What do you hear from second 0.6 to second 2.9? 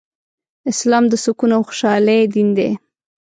اسلام د سکون او خوشحالۍ دين دی